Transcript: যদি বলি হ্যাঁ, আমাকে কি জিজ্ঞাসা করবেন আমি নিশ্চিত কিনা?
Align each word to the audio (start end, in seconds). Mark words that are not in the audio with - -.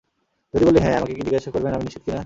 যদি 0.53 0.63
বলি 0.65 0.79
হ্যাঁ, 0.79 0.95
আমাকে 0.97 1.13
কি 1.13 1.21
জিজ্ঞাসা 1.21 1.49
করবেন 1.51 1.71
আমি 1.73 1.83
নিশ্চিত 1.85 2.03
কিনা? 2.05 2.19